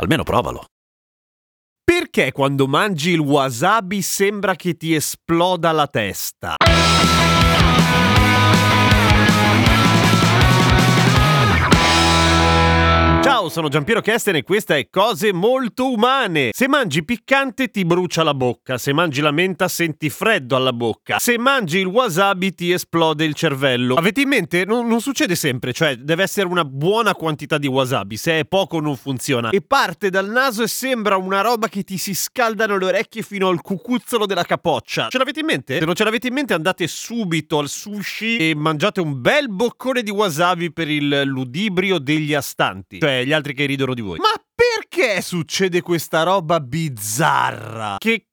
[0.00, 0.64] Almeno provalo.
[1.84, 6.54] Perché quando mangi il wasabi sembra che ti esploda la testa?
[13.22, 16.50] Ciao, sono Giampiero Kesten e questa è Cose Molto Umane.
[16.54, 21.18] Se mangi piccante ti brucia la bocca, se mangi la menta senti freddo alla bocca,
[21.18, 23.94] se mangi il wasabi ti esplode il cervello.
[23.96, 24.64] Avete in mente?
[24.64, 28.80] Non, non succede sempre, cioè deve essere una buona quantità di wasabi, se è poco
[28.80, 29.50] non funziona.
[29.50, 33.48] E parte dal naso e sembra una roba che ti si scaldano le orecchie fino
[33.48, 35.08] al cucuzzolo della capoccia.
[35.10, 35.78] Ce l'avete in mente?
[35.78, 40.02] Se non ce l'avete in mente andate subito al sushi e mangiate un bel boccone
[40.02, 42.98] di wasabi per il ludibrio degli astanti.
[42.98, 44.18] Cioè gli altri che ridono di voi.
[44.18, 47.96] Ma perché succede questa roba bizzarra?
[47.98, 48.26] Che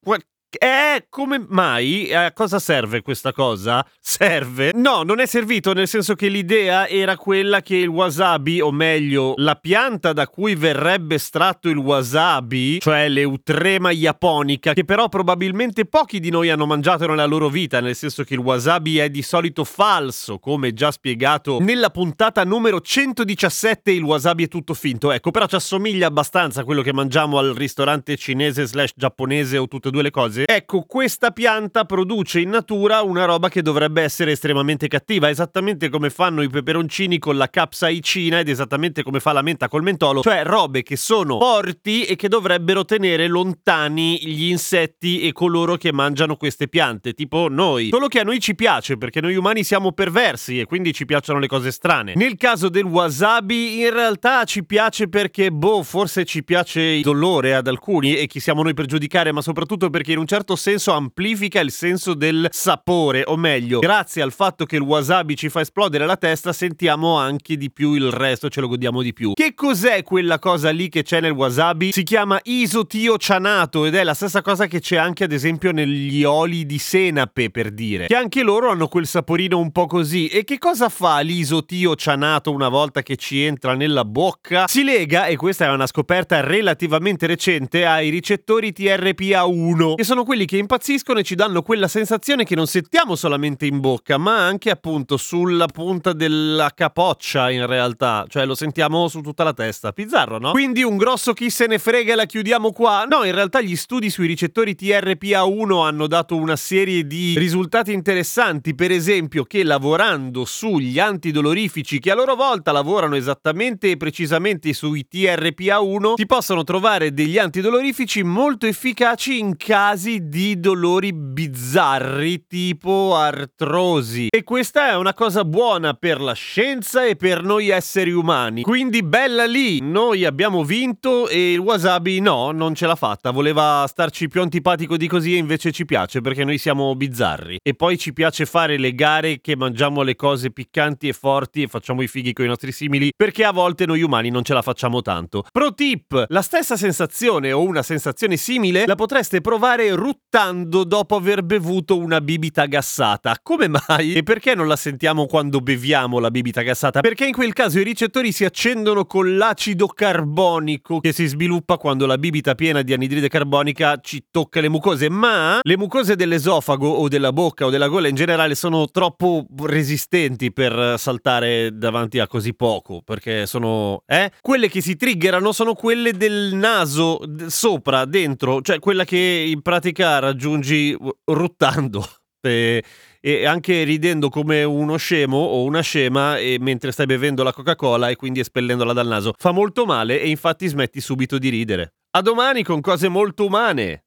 [0.50, 2.14] eh, come mai?
[2.14, 3.86] A cosa serve questa cosa?
[4.00, 4.72] Serve?
[4.73, 9.34] No, non è servito, nel senso che l'idea era quella che il wasabi, o meglio,
[9.38, 16.22] la pianta da cui verrebbe estratto il wasabi, cioè l'eutrema japonica, che però probabilmente pochi
[16.22, 19.66] di noi hanno mangiato nella loro vita, nel senso che il wasabi è di solito
[19.66, 25.12] falso, come già spiegato nella puntata numero 117, il wasabi è tutto finto.
[25.12, 29.68] Ecco, però ci assomiglia abbastanza a quello che mangiamo al ristorante cinese slash giapponese o
[29.68, 34.02] tutte e due le cose Ecco, questa pianta produce in natura una roba che dovrebbe
[34.02, 39.31] essere estremamente cattiva, esattamente come fanno i peperoncini con la capsaicina ed esattamente come fa
[39.31, 44.45] la menta col mentolo, cioè robe che sono forti e che dovrebbero tenere lontani gli
[44.45, 47.89] insetti e coloro che mangiano queste piante, tipo noi.
[47.89, 51.39] Solo che a noi ci piace perché noi umani siamo perversi e quindi ci piacciono
[51.39, 52.13] le cose strane.
[52.16, 57.56] Nel caso del wasabi in realtà ci piace perché boh, forse ci piace il dolore
[57.56, 60.91] ad alcuni e chi siamo noi per giudicare, ma soprattutto perché in un certo senso
[60.91, 65.61] amplifica il senso del sapore, o meglio, grazie al fatto che il wasabi ci fa
[65.61, 69.33] esplodere la testa, sentiamo anche di più il resto, ce lo godiamo di più.
[69.33, 71.91] Che cos'è quella cosa lì che c'è nel wasabi?
[71.91, 76.65] Si chiama isotiocianato ed è la stessa cosa che c'è anche ad esempio negli oli
[76.65, 80.27] di senape, per dire, che anche loro hanno quel saporino un po' così.
[80.27, 84.67] E che cosa fa l'isotiocianato una volta che ci entra nella bocca?
[84.67, 90.29] Si lega, e questa è una scoperta relativamente recente, ai ricettori TRPA1, che sono sono
[90.29, 94.47] quelli che impazziscono e ci danno quella sensazione che non sentiamo solamente in bocca, ma
[94.47, 99.91] anche appunto sulla punta della capoccia in realtà, cioè lo sentiamo su tutta la testa.
[99.91, 100.51] Bizzarro, no?
[100.51, 103.06] Quindi un grosso chi se ne frega e la chiudiamo qua?
[103.07, 108.73] No, in realtà gli studi sui ricettori TRPA1 hanno dato una serie di risultati interessanti,
[108.73, 115.06] per esempio che lavorando sugli antidolorifici che a loro volta lavorano esattamente e precisamente sui
[115.11, 123.16] TRPA1, si possono trovare degli antidolorifici molto efficaci in casi casi di dolori bizzarri tipo
[123.16, 124.28] artrosi.
[124.29, 128.62] E questa è una cosa buona per la scienza e per noi esseri umani.
[128.62, 133.31] Quindi bella lì, noi abbiamo vinto e il wasabi no, non ce l'ha fatta.
[133.31, 137.57] Voleva starci più antipatico di così e invece ci piace perché noi siamo bizzarri.
[137.62, 141.68] E poi ci piace fare le gare che mangiamo le cose piccanti e forti e
[141.68, 144.62] facciamo i fighi con i nostri simili perché a volte noi umani non ce la
[144.62, 145.44] facciamo tanto.
[145.51, 151.44] Pro tip, la stessa sensazione o una sensazione simile la potreste provare ruttando dopo aver
[151.44, 153.35] bevuto una bibita gassata.
[153.41, 154.13] Come mai?
[154.13, 157.02] E perché non la sentiamo quando beviamo la bibita gassata?
[157.02, 162.06] Perché in quel caso i ricettori si accendono con l'acido carbonico che si sviluppa quando
[162.06, 167.07] la bibita piena di anidride carbonica ci tocca le mucose, ma le mucose dell'esofago o
[167.07, 172.53] della bocca o della gola in generale sono troppo resistenti per saltare davanti a così
[172.53, 174.31] poco, perché sono eh?
[174.41, 179.86] Quelle che si triggerano sono quelle del naso sopra, dentro, cioè quella che in pratica
[179.88, 182.06] pratica raggiungi ruttando
[182.42, 182.84] e,
[183.22, 188.10] e, anche ridendo come uno scemo o una scema e mentre stai bevendo la Coca-Cola
[188.10, 189.34] e quindi espellendola dal naso.
[189.38, 191.94] Fa molto male e infatti smetti subito di ridere.
[192.12, 194.06] A domani con cose molto umane.